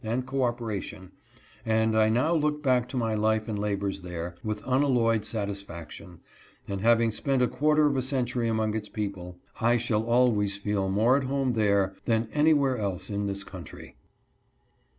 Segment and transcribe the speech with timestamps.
[0.03, 1.11] and cooperation,
[1.63, 6.19] and I now look back to my life and labors there with unalloyed satisfaction,
[6.67, 10.89] and having spent a quarter of a century among its people, I shall always feel
[10.89, 13.95] more at home there than anywhere else in this country.